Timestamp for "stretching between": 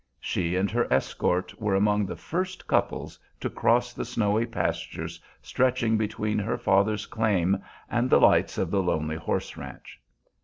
5.43-6.39